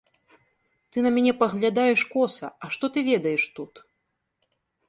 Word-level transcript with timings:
Ты 0.95 1.03
на 1.07 1.11
мяне 1.17 1.33
паглядаеш 1.43 2.01
коса, 2.13 2.47
а 2.65 2.73
што 2.77 2.85
ты 2.97 3.07
ведаеш 3.11 3.43
тут? 3.59 3.73